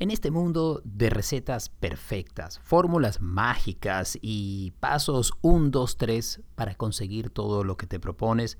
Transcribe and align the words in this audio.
En 0.00 0.12
este 0.12 0.30
mundo 0.30 0.80
de 0.84 1.10
recetas 1.10 1.70
perfectas, 1.70 2.60
fórmulas 2.60 3.20
mágicas 3.20 4.16
y 4.22 4.70
pasos 4.78 5.32
1, 5.42 5.70
2, 5.70 5.96
3 5.96 6.42
para 6.54 6.76
conseguir 6.76 7.30
todo 7.30 7.64
lo 7.64 7.76
que 7.76 7.88
te 7.88 7.98
propones, 7.98 8.58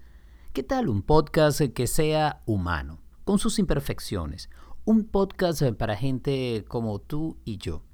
¿qué 0.53 0.65
tal 0.65 0.89
un 0.89 1.03
podcast 1.03 1.61
que 1.61 1.87
sea 1.87 2.43
humano, 2.45 3.01
con 3.23 3.39
sus 3.39 3.61
imperfecciones? 3.61 4.51
Un 4.85 5.05
podcast 5.05 5.63
para 5.79 5.95
gente 5.95 6.65
como 6.67 6.99
tú 6.99 7.39
y 7.45 7.59
yo. 7.59 7.85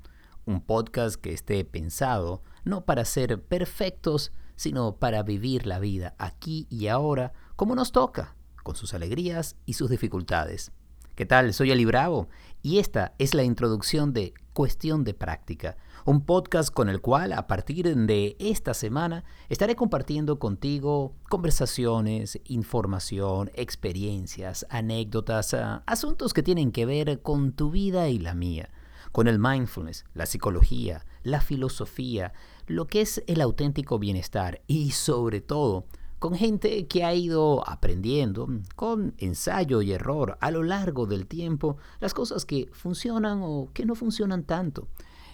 Un 0.46 0.62
podcast 0.62 1.16
que 1.16 1.34
esté 1.34 1.66
pensado 1.66 2.42
no 2.64 2.86
para 2.86 3.04
ser 3.04 3.42
perfectos, 3.42 4.32
sino 4.56 4.96
para 4.96 5.22
vivir 5.22 5.66
la 5.66 5.80
vida 5.80 6.14
aquí 6.16 6.66
y 6.70 6.86
ahora 6.86 7.34
como 7.56 7.74
nos 7.74 7.92
toca, 7.92 8.36
con 8.62 8.74
sus 8.74 8.94
alegrías 8.94 9.56
y 9.66 9.74
sus 9.74 9.90
dificultades. 9.90 10.72
¿Qué 11.14 11.26
tal? 11.26 11.54
Soy 11.54 11.70
Ali 11.70 11.84
Bravo 11.84 12.28
y 12.60 12.80
esta 12.80 13.14
es 13.20 13.34
la 13.34 13.44
introducción 13.44 14.12
de 14.12 14.34
Cuestión 14.52 15.04
de 15.04 15.14
Práctica, 15.14 15.76
un 16.04 16.22
podcast 16.22 16.74
con 16.74 16.88
el 16.88 17.00
cual 17.00 17.32
a 17.34 17.46
partir 17.46 17.94
de 17.94 18.34
esta 18.40 18.74
semana 18.74 19.22
estaré 19.48 19.76
compartiendo 19.76 20.40
contigo 20.40 21.14
conversaciones, 21.28 22.40
información, 22.46 23.52
experiencias, 23.54 24.66
anécdotas, 24.70 25.54
ah, 25.54 25.84
asuntos 25.86 26.34
que 26.34 26.42
tienen 26.42 26.72
que 26.72 26.84
ver 26.84 27.22
con 27.22 27.52
tu 27.52 27.70
vida 27.70 28.08
y 28.08 28.18
la 28.18 28.34
mía, 28.34 28.70
con 29.12 29.28
el 29.28 29.38
mindfulness, 29.38 30.06
la 30.14 30.26
psicología, 30.26 31.06
la 31.22 31.40
filosofía, 31.40 32.32
lo 32.66 32.88
que 32.88 33.02
es 33.02 33.22
el 33.28 33.40
auténtico 33.40 34.00
bienestar 34.00 34.62
y 34.66 34.90
sobre 34.90 35.40
todo 35.40 35.86
con 36.24 36.36
gente 36.36 36.86
que 36.86 37.04
ha 37.04 37.14
ido 37.14 37.68
aprendiendo 37.68 38.48
con 38.76 39.12
ensayo 39.18 39.82
y 39.82 39.92
error 39.92 40.38
a 40.40 40.50
lo 40.50 40.62
largo 40.62 41.04
del 41.04 41.26
tiempo 41.26 41.76
las 42.00 42.14
cosas 42.14 42.46
que 42.46 42.70
funcionan 42.72 43.40
o 43.42 43.68
que 43.74 43.84
no 43.84 43.94
funcionan 43.94 44.44
tanto. 44.44 44.88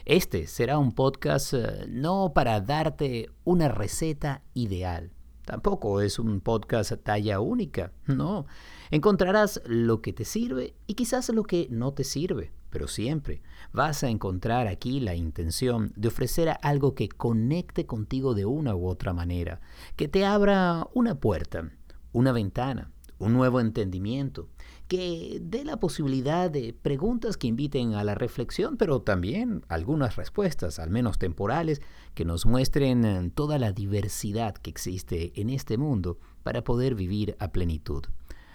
Este 0.04 0.48
será 0.48 0.78
un 0.78 0.90
podcast 0.90 1.54
eh, 1.54 1.86
no 1.88 2.32
para 2.34 2.60
darte 2.60 3.30
una 3.44 3.68
receta 3.68 4.42
ideal. 4.52 5.12
Tampoco 5.44 6.00
es 6.00 6.18
un 6.18 6.40
podcast 6.40 6.92
talla 7.04 7.38
única, 7.38 7.92
no. 8.08 8.46
Encontrarás 8.90 9.62
lo 9.66 10.02
que 10.02 10.12
te 10.12 10.24
sirve 10.24 10.74
y 10.88 10.94
quizás 10.94 11.28
lo 11.28 11.44
que 11.44 11.68
no 11.70 11.92
te 11.92 12.02
sirve 12.02 12.50
pero 12.70 12.88
siempre 12.88 13.42
vas 13.72 14.02
a 14.02 14.08
encontrar 14.08 14.66
aquí 14.66 15.00
la 15.00 15.14
intención 15.14 15.92
de 15.96 16.08
ofrecer 16.08 16.56
algo 16.62 16.94
que 16.94 17.08
conecte 17.08 17.86
contigo 17.86 18.34
de 18.34 18.46
una 18.46 18.74
u 18.74 18.86
otra 18.86 19.12
manera, 19.12 19.60
que 19.96 20.08
te 20.08 20.24
abra 20.24 20.86
una 20.94 21.16
puerta, 21.16 21.70
una 22.12 22.32
ventana, 22.32 22.90
un 23.18 23.34
nuevo 23.34 23.60
entendimiento, 23.60 24.48
que 24.88 25.38
dé 25.40 25.64
la 25.64 25.78
posibilidad 25.78 26.50
de 26.50 26.72
preguntas 26.72 27.36
que 27.36 27.46
inviten 27.46 27.94
a 27.94 28.02
la 28.02 28.16
reflexión, 28.16 28.76
pero 28.76 29.02
también 29.02 29.62
algunas 29.68 30.16
respuestas, 30.16 30.80
al 30.80 30.90
menos 30.90 31.18
temporales, 31.18 31.80
que 32.14 32.24
nos 32.24 32.44
muestren 32.44 33.30
toda 33.30 33.58
la 33.58 33.72
diversidad 33.72 34.54
que 34.54 34.70
existe 34.70 35.38
en 35.40 35.50
este 35.50 35.78
mundo 35.78 36.18
para 36.42 36.64
poder 36.64 36.96
vivir 36.96 37.36
a 37.38 37.52
plenitud. 37.52 38.04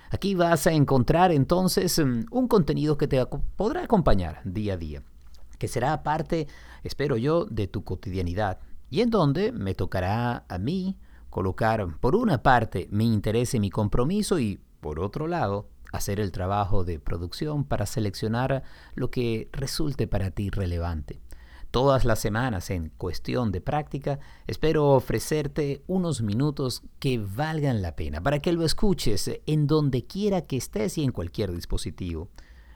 Aquí 0.09 0.35
vas 0.35 0.67
a 0.67 0.73
encontrar 0.73 1.31
entonces 1.31 1.99
mm, 1.99 2.25
un 2.31 2.47
contenido 2.47 2.97
que 2.97 3.07
te 3.07 3.25
podrá 3.55 3.83
acompañar 3.83 4.41
día 4.43 4.73
a 4.73 4.77
día, 4.77 5.03
que 5.57 5.67
será 5.67 6.03
parte, 6.03 6.47
espero 6.83 7.17
yo, 7.17 7.45
de 7.45 7.67
tu 7.67 7.83
cotidianidad 7.83 8.59
y 8.89 9.01
en 9.01 9.09
donde 9.09 9.51
me 9.51 9.73
tocará 9.73 10.45
a 10.47 10.57
mí 10.57 10.97
colocar 11.29 11.97
por 11.99 12.15
una 12.15 12.43
parte 12.43 12.87
mi 12.91 13.11
interés 13.11 13.53
y 13.53 13.59
mi 13.59 13.69
compromiso 13.69 14.39
y 14.39 14.61
por 14.79 14.99
otro 14.99 15.27
lado 15.27 15.69
hacer 15.91 16.19
el 16.19 16.31
trabajo 16.31 16.83
de 16.83 16.99
producción 16.99 17.63
para 17.63 17.85
seleccionar 17.85 18.63
lo 18.93 19.09
que 19.09 19.49
resulte 19.51 20.07
para 20.07 20.31
ti 20.31 20.49
relevante 20.49 21.19
todas 21.75 22.05
las 22.05 22.19
semanas 22.19 22.69
en 22.69 22.87
cuestión 22.87 23.51
de 23.51 23.59
práctica, 23.59 24.17
espero 24.47 24.91
ofrecerte 24.91 25.83
unos 25.87 26.21
minutos 26.21 26.83
que 26.99 27.17
valgan 27.17 27.81
la 27.81 27.97
pena 27.97 28.23
para 28.23 28.39
que 28.39 28.53
lo 28.53 28.63
escuches 28.63 29.41
en 29.45 29.67
donde 29.67 30.05
quiera 30.05 30.43
que 30.43 30.55
estés 30.55 30.97
y 30.97 31.03
en 31.03 31.11
cualquier 31.11 31.51
dispositivo. 31.51 32.29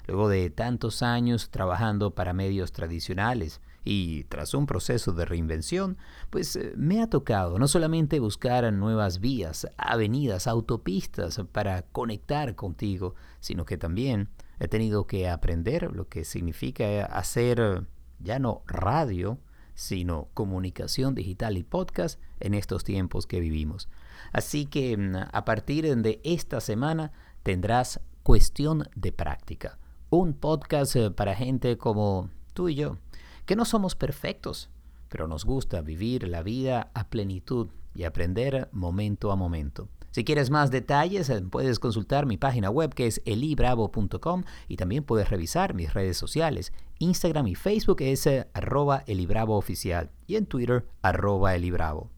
Luego 0.06 0.28
de 0.28 0.50
tantos 0.50 1.02
años 1.02 1.50
trabajando 1.50 2.14
para 2.14 2.34
medios 2.34 2.74
tradicionales 2.74 3.62
y 3.86 4.26
tras 4.26 4.54
un 4.54 4.66
proceso 4.66 5.14
de 5.14 5.24
reinvención, 5.24 5.96
pues 6.30 6.58
eh, 6.58 6.74
me 6.76 7.02
ha 7.02 7.10
tocado 7.10 7.58
no 7.58 7.70
solamente 7.70 8.20
buscar 8.20 8.74
nuevas 8.74 9.22
vías, 9.22 9.66
avenidas, 9.78 10.46
autopistas 10.46 11.40
para 11.54 11.84
conectar 11.84 12.54
contigo, 12.56 13.16
sino 13.40 13.64
que 13.64 13.78
también 13.78 14.28
he 14.60 14.68
tenido 14.68 15.08
que 15.08 15.30
aprender 15.30 15.90
lo 15.96 16.10
que 16.10 16.26
significa 16.26 17.06
hacer 17.06 17.88
ya 18.20 18.40
no 18.40 18.64
radio, 18.68 19.40
sino 19.76 20.28
comunicación 20.34 21.16
digital 21.16 21.58
y 21.58 21.64
podcast 21.64 22.20
en 22.40 22.54
estos 22.54 22.84
tiempos 22.84 23.28
que 23.28 23.40
vivimos. 23.40 23.88
Así 24.34 24.66
que 24.66 24.98
mm, 24.98 25.16
a 25.32 25.46
partir 25.46 25.96
de 25.96 26.20
esta 26.24 26.60
semana 26.60 27.12
tendrás 27.44 28.02
cuestión 28.24 28.88
de 28.96 29.12
práctica, 29.12 29.78
un 30.10 30.34
podcast 30.34 30.96
eh, 30.96 31.12
para 31.12 31.36
gente 31.36 31.78
como 31.78 32.30
tú 32.54 32.70
y 32.70 32.76
yo, 32.76 32.98
que 33.46 33.56
no 33.56 33.66
somos 33.66 33.96
perfectos, 33.96 34.70
pero 35.08 35.28
nos 35.28 35.46
gusta 35.46 35.82
vivir 35.82 36.28
la 36.28 36.44
vida 36.44 36.92
a 36.94 37.10
plenitud 37.10 37.70
y 37.96 38.04
aprender 38.04 38.70
momento 38.72 39.32
a 39.32 39.36
momento. 39.36 39.88
Si 40.12 40.24
quieres 40.24 40.50
más 40.50 40.72
detalles, 40.72 41.30
eh, 41.30 41.42
puedes 41.42 41.80
consultar 41.80 42.26
mi 42.26 42.38
página 42.38 42.70
web 42.70 42.94
que 42.94 43.08
es 43.08 43.22
elibravo.com 43.26 44.44
y 44.68 44.78
también 44.78 45.04
puedes 45.04 45.30
revisar 45.30 45.74
mis 45.74 45.94
redes 45.94 46.18
sociales. 46.18 46.74
Instagram 46.98 47.48
y 47.48 47.56
Facebook 47.56 48.02
es 48.02 48.26
eh, 48.26 48.48
arroba 48.54 49.04
oficial 49.48 50.10
y 50.26 50.36
en 50.36 50.46
Twitter 50.46 50.88
arroba 51.02 51.56
elibravo. 51.56 52.10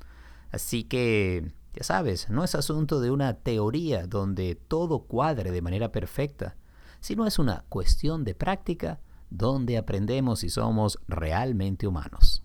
Así 0.52 0.84
que, 0.84 1.52
ya 1.74 1.84
sabes, 1.84 2.30
no 2.30 2.44
es 2.44 2.56
asunto 2.56 3.00
de 3.02 3.12
una 3.12 3.36
teoría 3.36 4.08
donde 4.08 4.56
todo 4.56 5.04
cuadre 5.04 5.52
de 5.52 5.62
manera 5.62 5.92
perfecta, 5.92 6.56
sino 7.00 7.26
es 7.26 7.40
una 7.40 7.66
cuestión 7.70 8.24
de 8.24 8.36
práctica 8.36 9.00
donde 9.30 9.78
aprendemos 9.78 10.40
si 10.40 10.50
somos 10.50 11.00
realmente 11.08 11.88
humanos. 11.88 12.44